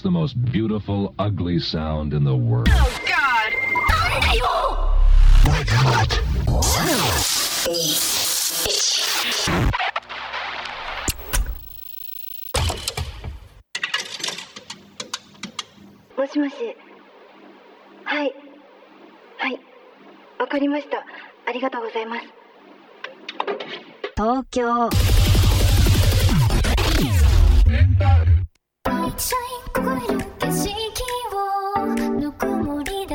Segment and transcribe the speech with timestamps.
[0.00, 2.68] the most beautiful, ugly sound in the world.
[2.70, 3.52] Oh, God!
[5.44, 6.16] My God.
[16.16, 16.54] もしもし
[18.04, 18.34] はい
[19.38, 19.60] はい
[20.38, 21.04] わかりました
[21.46, 22.22] ありがとうございます
[24.16, 24.88] 東京
[29.18, 29.49] シ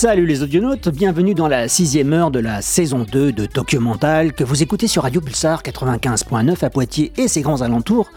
[0.00, 4.32] Salut les audionautes, bienvenue dans la sixième heure de la saison 2 de Tokyo Mental
[4.32, 8.10] que vous écoutez sur Radio Pulsar 95.9 à Poitiers et ses grands alentours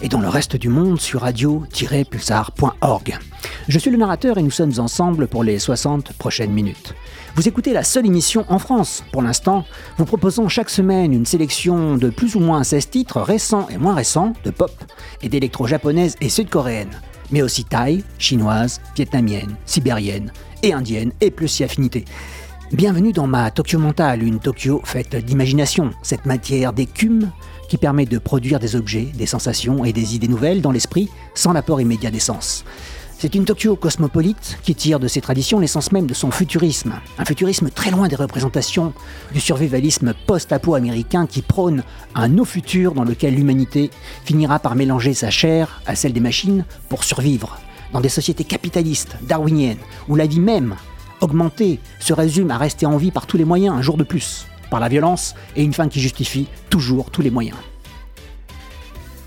[0.00, 3.18] et dans le reste du monde sur radio-pulsar.org.
[3.66, 6.94] Je suis le narrateur et nous sommes ensemble pour les 60 prochaines minutes.
[7.34, 9.02] Vous écoutez la seule émission en France.
[9.10, 9.64] Pour l'instant,
[9.98, 13.96] vous proposons chaque semaine une sélection de plus ou moins 16 titres récents et moins
[13.96, 14.70] récents de pop
[15.20, 17.00] et d'électro japonaise et sud-coréenne,
[17.32, 20.30] mais aussi thaï, chinoise, vietnamienne, sibérienne
[20.64, 22.04] et indienne et plus si affinité.
[22.72, 27.30] Bienvenue dans ma Tokyo mentale, une Tokyo faite d'imagination, cette matière d'écume
[27.68, 31.52] qui permet de produire des objets, des sensations et des idées nouvelles dans l'esprit sans
[31.52, 32.64] l'apport immédiat d'essence.
[33.18, 36.94] C'est une Tokyo cosmopolite qui tire de ses traditions l'essence même de son futurisme.
[37.18, 38.94] Un futurisme très loin des représentations
[39.32, 41.84] du survivalisme post-apo américain qui prône
[42.14, 43.90] un no futur dans lequel l'humanité
[44.24, 47.58] finira par mélanger sa chair à celle des machines pour survivre.
[47.94, 49.78] Dans des sociétés capitalistes, darwiniennes,
[50.08, 50.74] où la vie même,
[51.20, 54.46] augmentée, se résume à rester en vie par tous les moyens un jour de plus,
[54.68, 57.56] par la violence et une fin qui justifie toujours tous les moyens.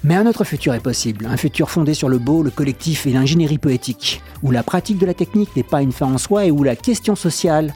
[0.03, 3.13] Mais un autre futur est possible, un futur fondé sur le beau, le collectif et
[3.13, 6.51] l'ingénierie poétique, où la pratique de la technique n'est pas une fin en soi et
[6.51, 7.73] où la question sociale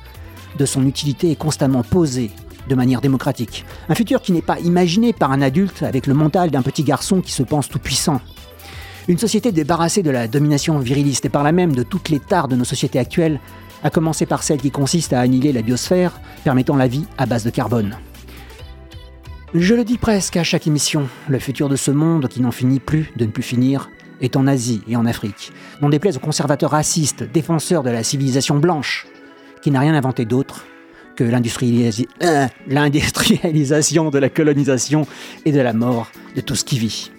[0.60, 2.32] de son utilité est constamment posée
[2.68, 3.66] de manière démocratique.
[3.88, 7.22] Un futur qui n'est pas imaginé par un adulte avec le mental d'un petit garçon
[7.22, 8.20] qui se pense tout puissant.
[9.08, 12.48] Une société débarrassée de la domination viriliste et par là même de toutes les tares
[12.48, 13.40] de nos sociétés actuelles,
[13.84, 17.44] à commencer par celle qui consiste à annihiler la biosphère, permettant la vie à base
[17.44, 17.98] de carbone.
[19.54, 22.80] Je le dis presque à chaque émission, le futur de ce monde qui n'en finit
[22.80, 23.90] plus de ne plus finir
[24.22, 25.52] est en Asie et en Afrique,
[25.82, 29.08] n'en déplaise aux conservateurs racistes, défenseurs de la civilisation blanche,
[29.62, 30.66] qui n'a rien inventé d'autre
[31.16, 35.06] que euh, l'industrialisation de la colonisation
[35.44, 37.12] et de la mort de tout ce qui vit.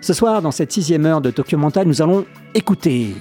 [0.00, 3.14] Ce soir, dans cette sixième heure de Tokyo Mental, nous allons écouter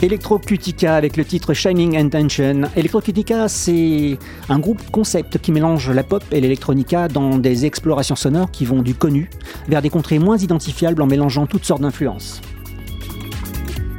[0.00, 2.62] Electrocutica avec le titre Shining Intention.
[2.76, 4.18] Electrocutica, c'est
[4.50, 8.82] un groupe concept qui mélange la pop et l'électronica dans des explorations sonores qui vont
[8.82, 9.30] du connu
[9.66, 12.42] vers des contrées moins identifiables en mélangeant toutes sortes d'influences.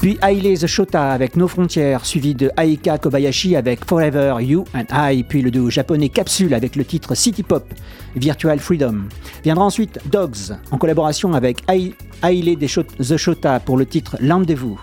[0.05, 4.85] Puis Haile The Shota avec No Frontières, suivi de Aika Kobayashi avec Forever You and
[4.93, 7.65] I, puis le duo japonais Capsule avec le titre City Pop,
[8.15, 9.05] Virtual Freedom.
[9.43, 14.79] Viendra ensuite Dogs, en collaboration avec Ai- Haile The Shota pour le titre Rendez-vous.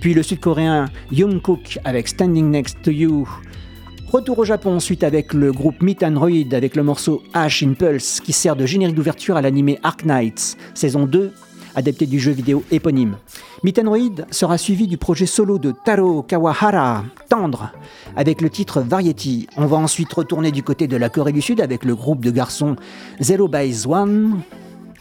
[0.00, 3.28] Puis le sud-coréen Young-kook avec Standing Next to You.
[4.12, 8.20] Retour au Japon ensuite avec le groupe Meet and Roid avec le morceau Ash Impulse
[8.20, 11.32] qui sert de générique d'ouverture à l'anime Ark Knights, saison 2,
[11.74, 13.16] adapté du jeu vidéo éponyme.
[13.62, 17.72] Roid sera suivi du projet solo de Taro Kawahara, Tendre,
[18.16, 19.46] avec le titre Variety.
[19.56, 22.30] On va ensuite retourner du côté de la Corée du Sud avec le groupe de
[22.30, 22.76] garçons
[23.20, 24.42] Zero by One,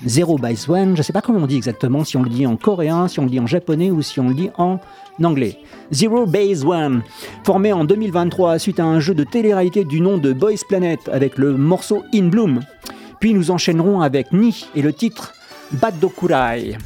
[0.06, 2.46] Zero by One, je ne sais pas comment on dit exactement, si on le dit
[2.48, 4.80] en coréen, si on le dit en japonais ou si on le dit en
[5.24, 5.58] anglais.
[5.92, 7.02] Zero Base One,
[7.44, 11.38] formé en 2023 suite à un jeu de télé-réalité du nom de Boys Planet avec
[11.38, 12.62] le morceau In Bloom.
[13.20, 15.34] Puis nous enchaînerons avec Ni et le titre
[15.74, 16.78] Badokurai,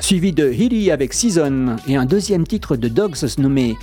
[0.00, 3.76] suivi de Hiri avec Season et un deuxième titre de Dogs nommé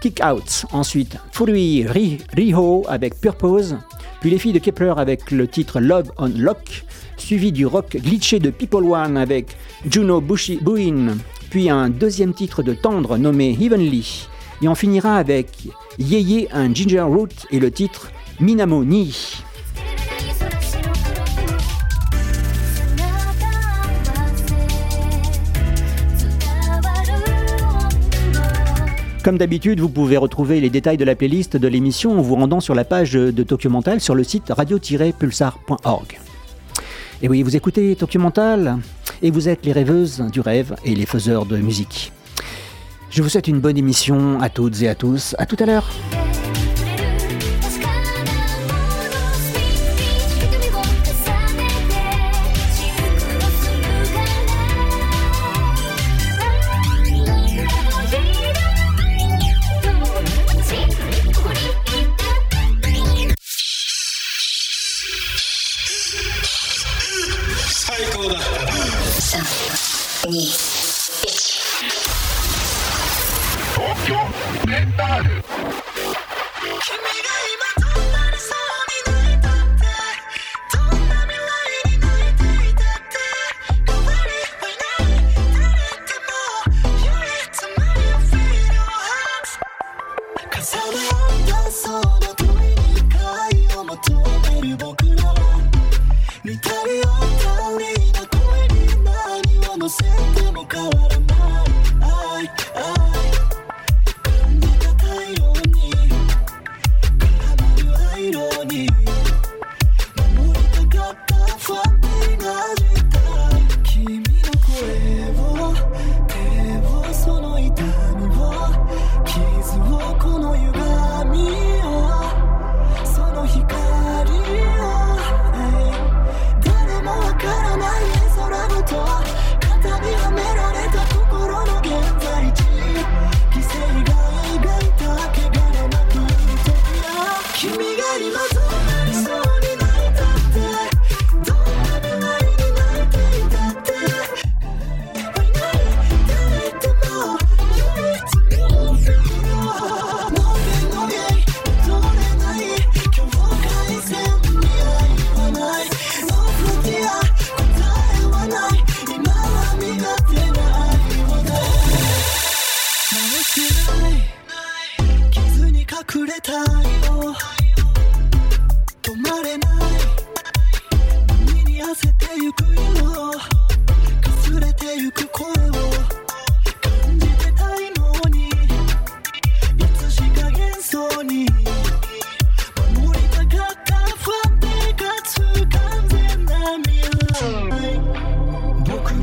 [0.00, 0.64] Kick Out.
[0.72, 3.76] Ensuite, Furui Ri- Riho avec Purpose,
[4.20, 6.84] puis les filles de Kepler avec le titre Love on Lock,
[7.16, 9.56] suivi du rock glitché de People One avec
[9.90, 11.16] Juno Bushi Buin,
[11.50, 14.28] puis un deuxième titre de Tendre nommé Heavenly.
[14.62, 15.48] Et on finira avec
[15.98, 18.10] Yeye un Ginger Root et le titre
[18.40, 18.84] Minamo
[29.28, 32.60] Comme d'habitude, vous pouvez retrouver les détails de la playlist de l'émission en vous rendant
[32.60, 36.18] sur la page de Documental sur le site radio-pulsar.org.
[37.20, 38.78] Et oui, vous écoutez Documental
[39.20, 42.10] et vous êtes les rêveuses du rêve et les faiseurs de musique.
[43.10, 45.36] Je vous souhaite une bonne émission à toutes et à tous.
[45.36, 45.90] À tout à l'heure.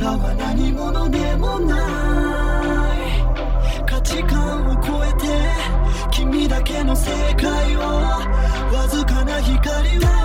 [0.05, 1.75] らは何者でもな
[2.95, 5.25] い価値観を超えて
[6.11, 10.24] 君だけの世界をわずかな光を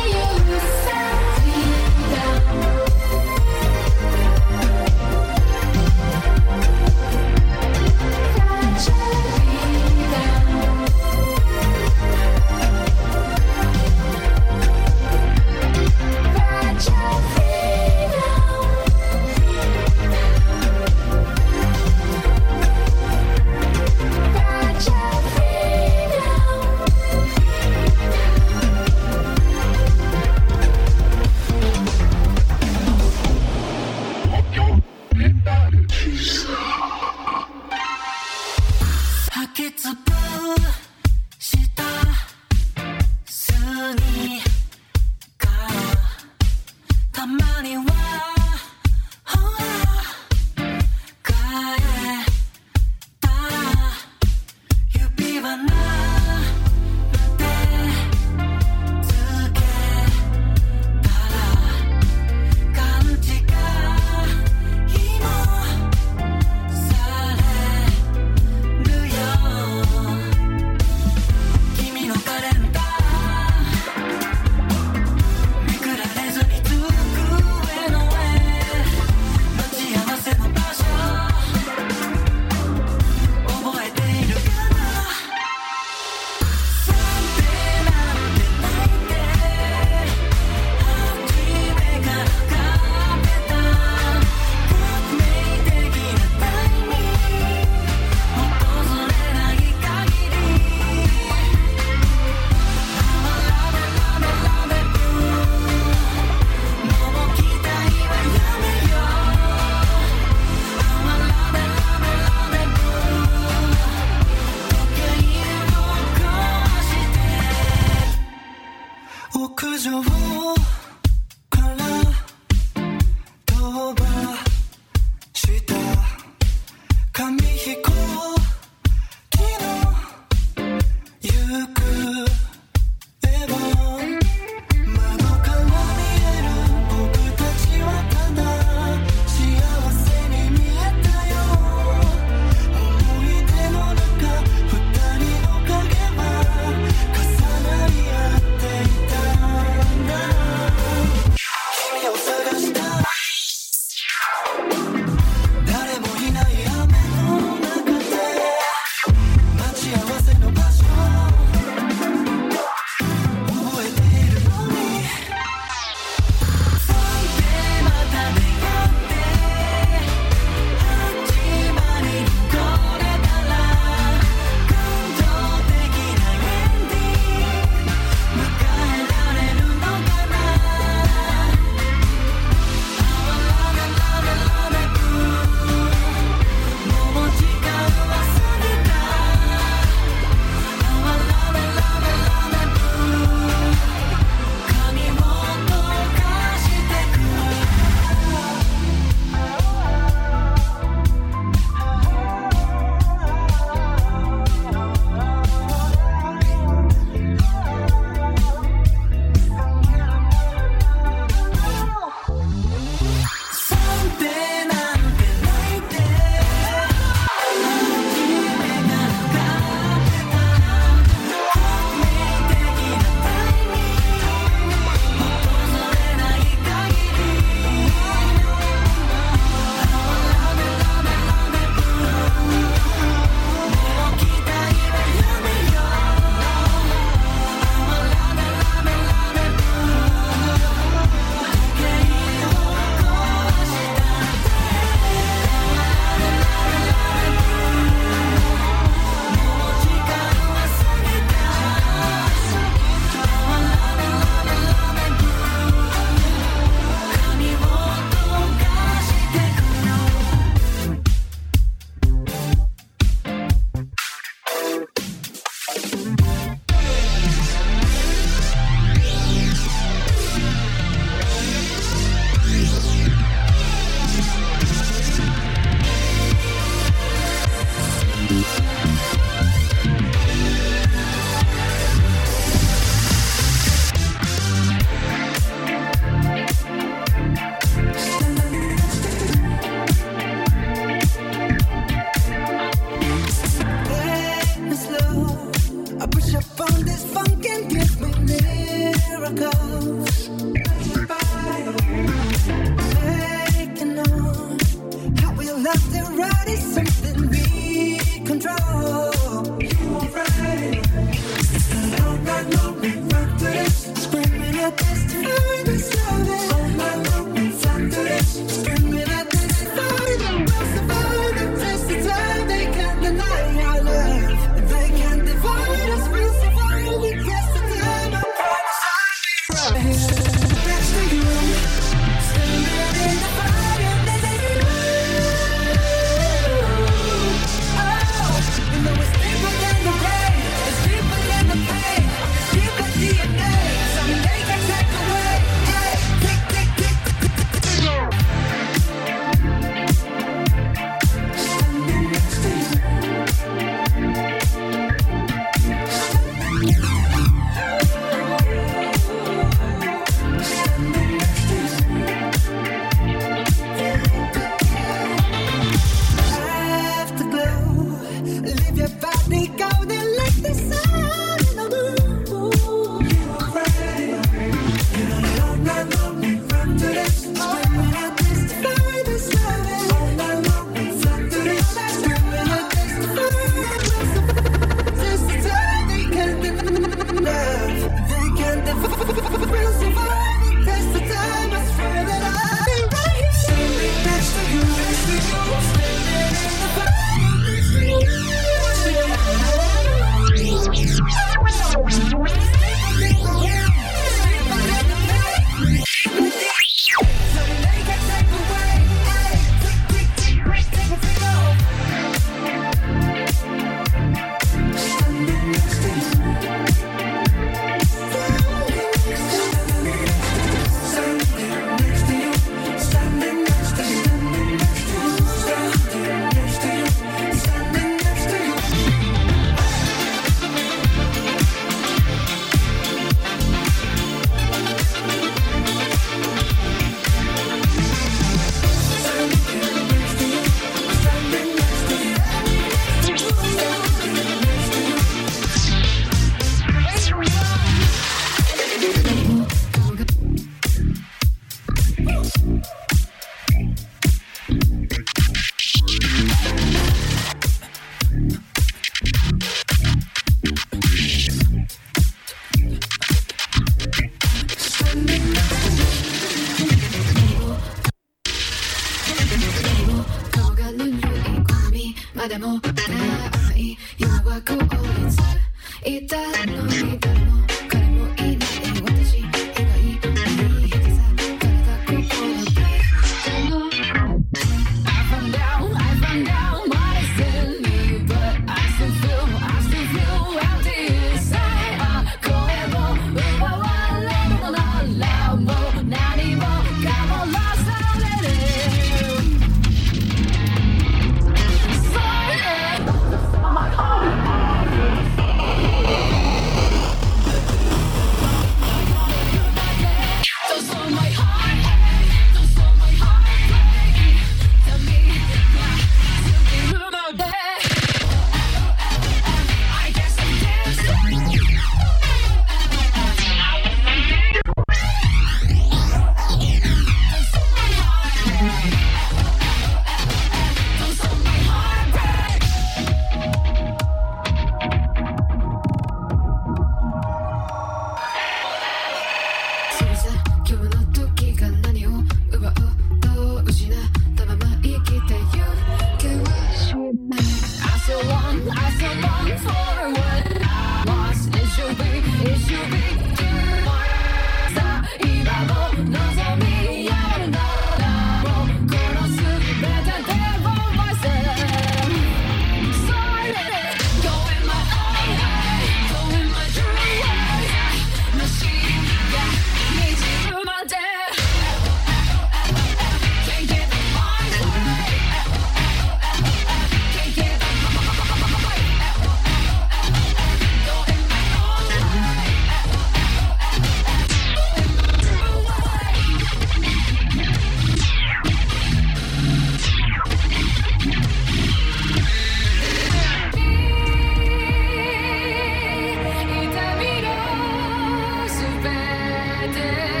[599.53, 600.00] day.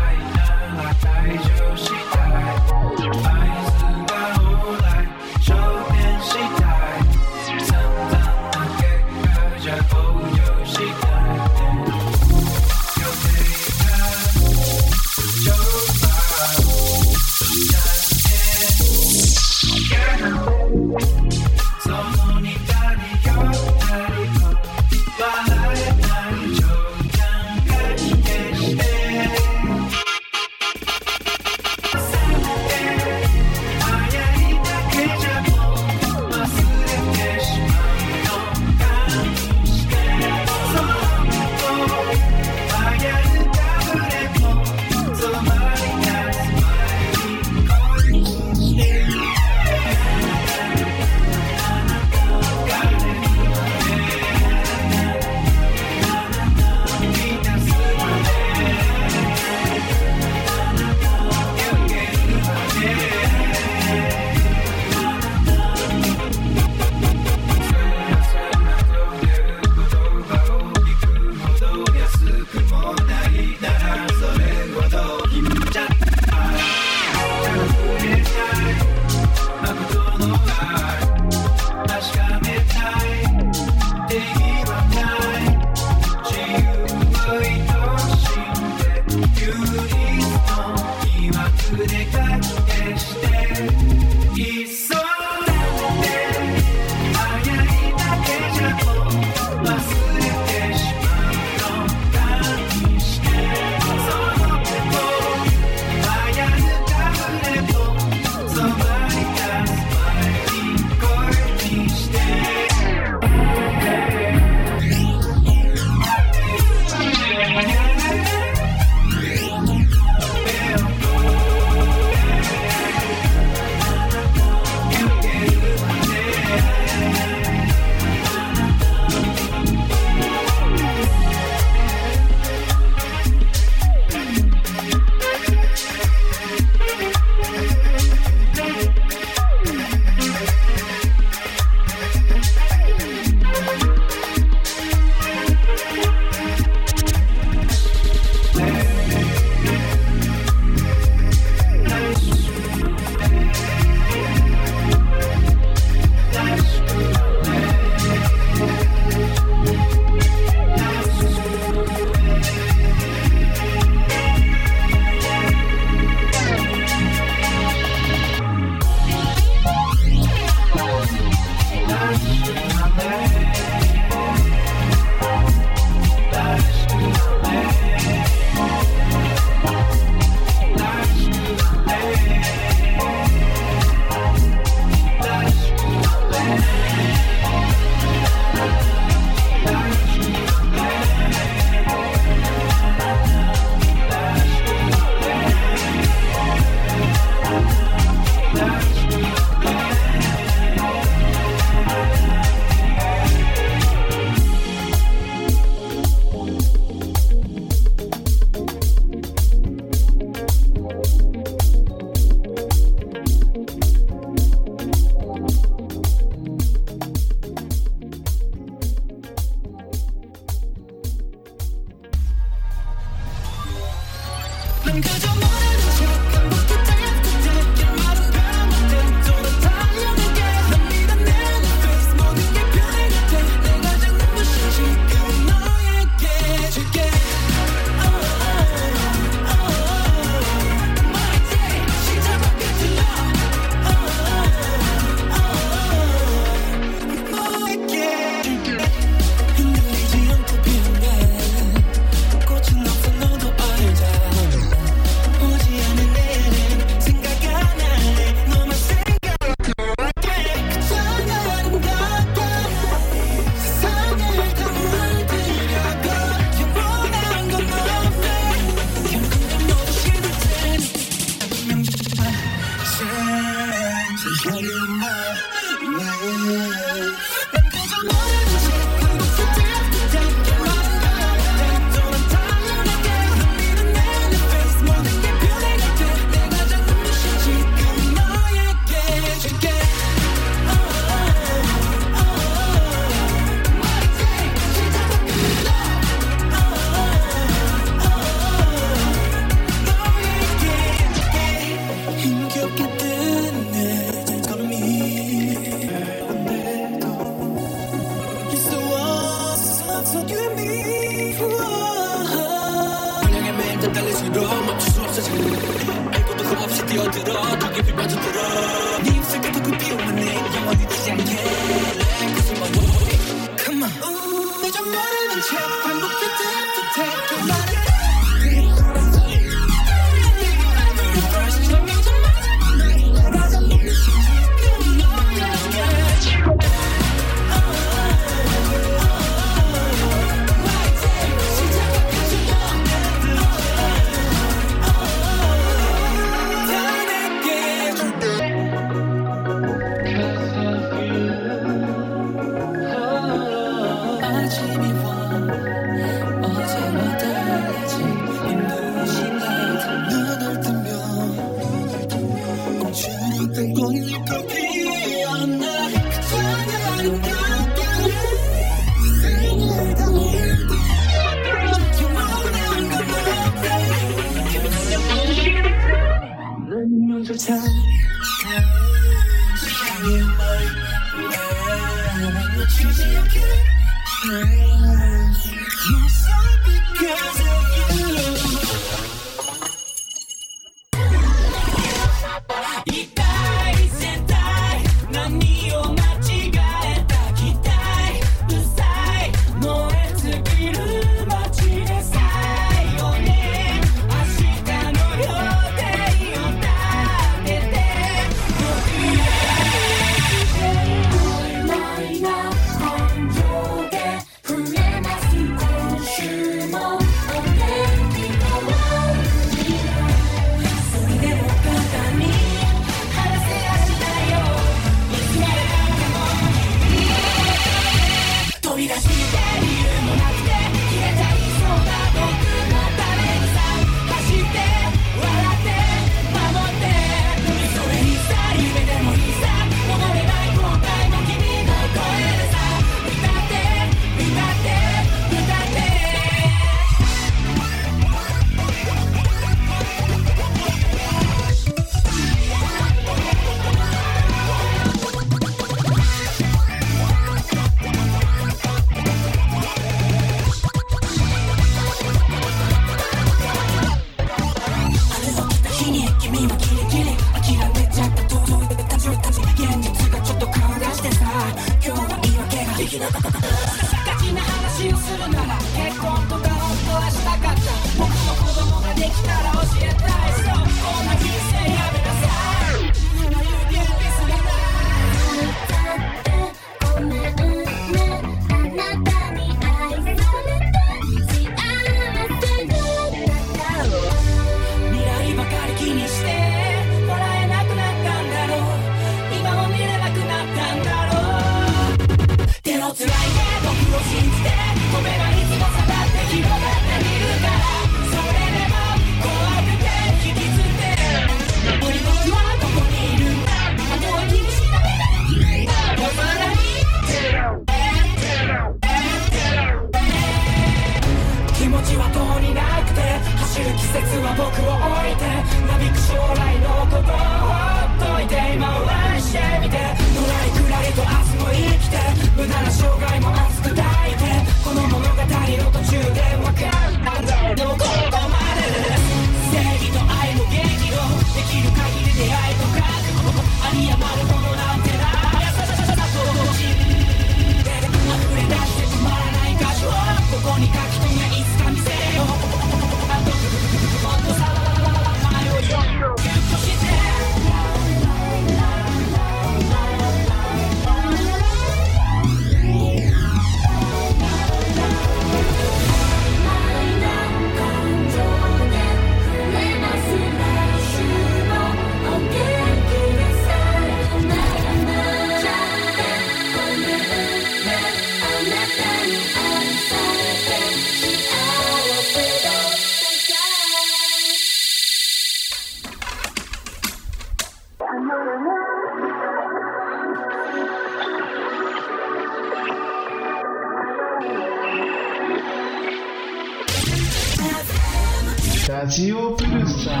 [598.80, 600.00] ラジオブルーさ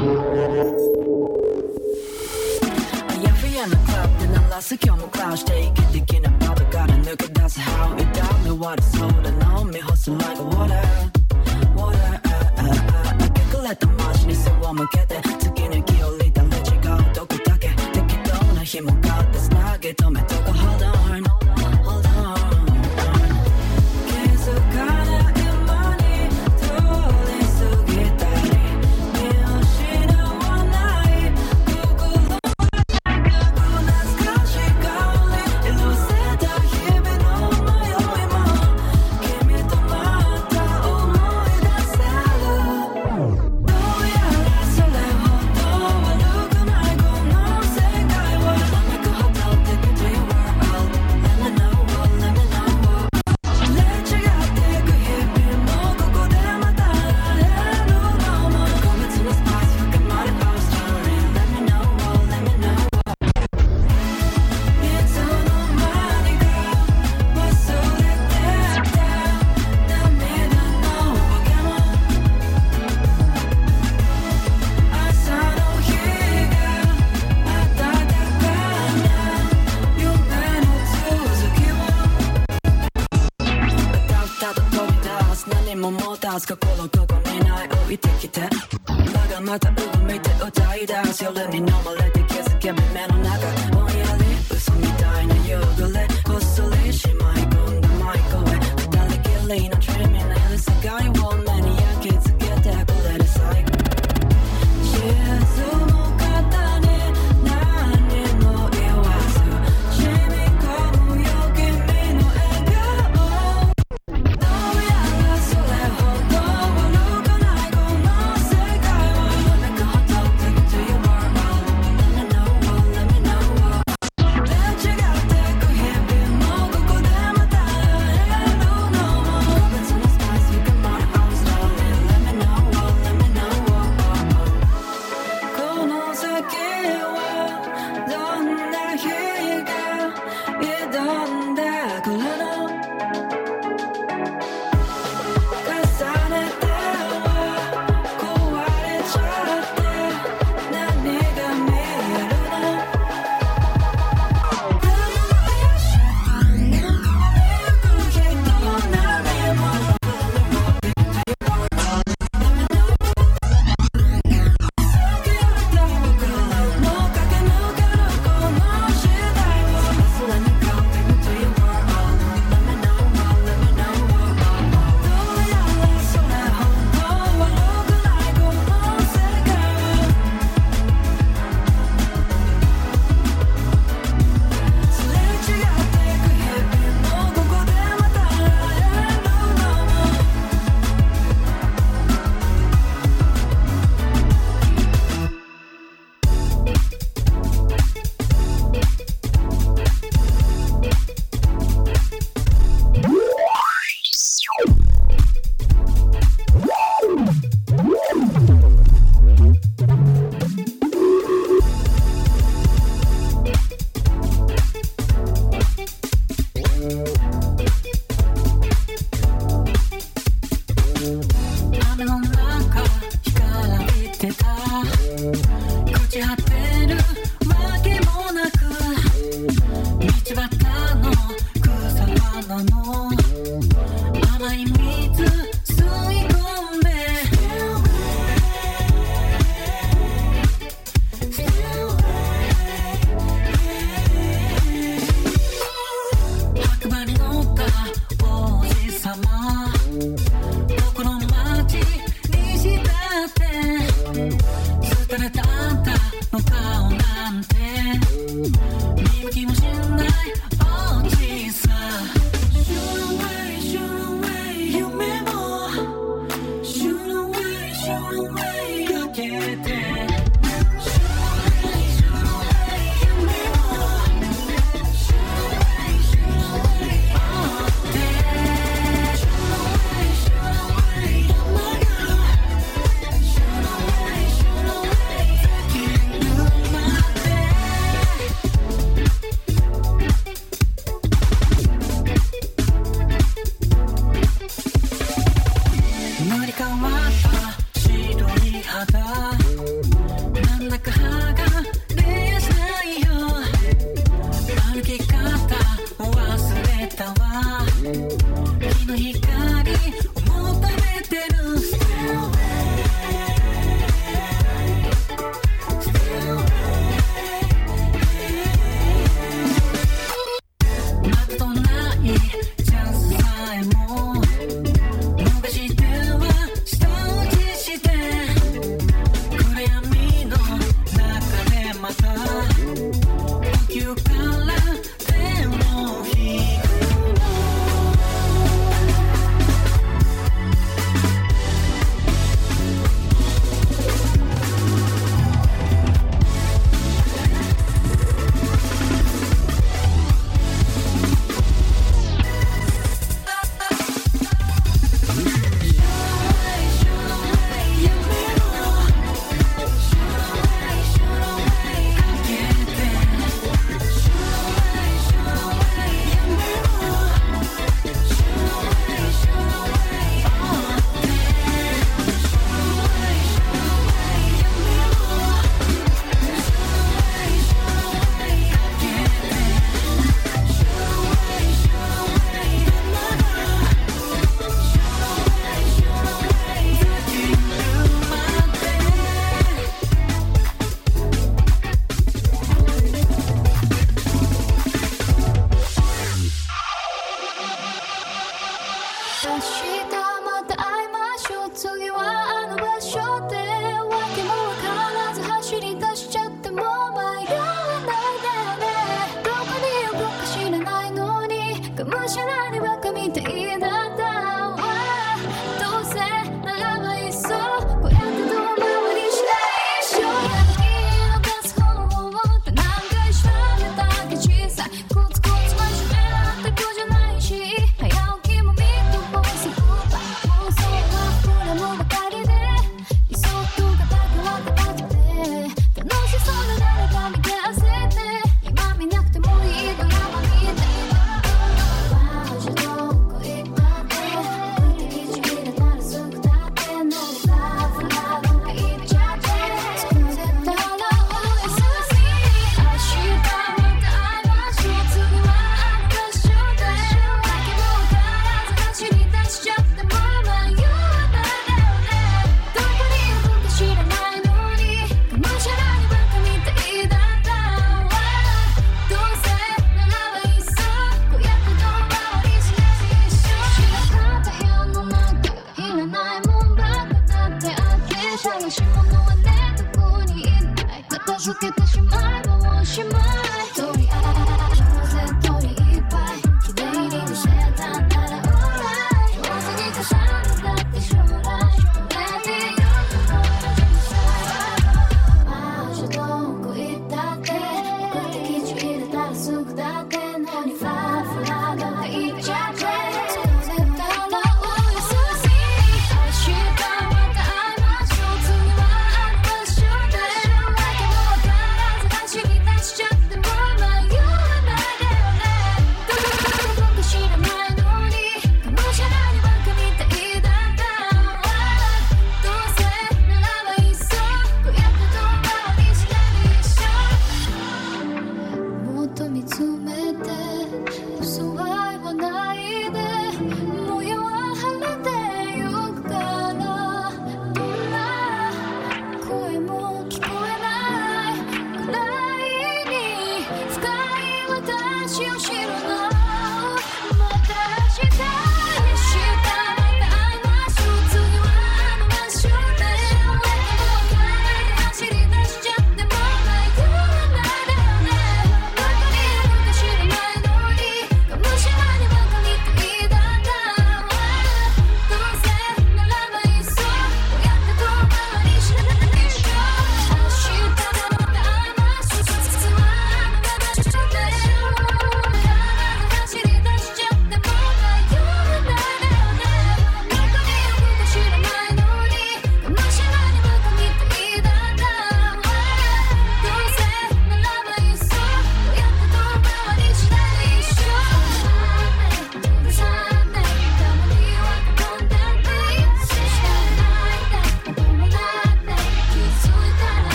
[4.62, 10.80] す今日もクラウして息的なパドから抜け出す How you got me what is sold and on me hustle like water
[11.76, 12.20] water
[13.58, 20.99] 隠れた街に背を向けて月に気を利いたレジがどこだけ適当な紐がってつなぎ止めとか Hold on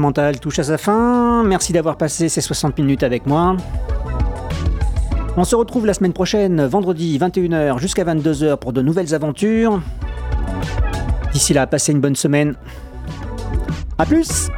[0.00, 1.44] mental touche à sa fin.
[1.44, 3.56] Merci d'avoir passé ces 60 minutes avec moi.
[5.36, 9.80] On se retrouve la semaine prochaine, vendredi 21h jusqu'à 22h pour de nouvelles aventures.
[11.32, 12.56] D'ici là, passez une bonne semaine.
[13.98, 14.50] A plus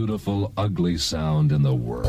[0.00, 2.06] beautiful, ugly sound in the world.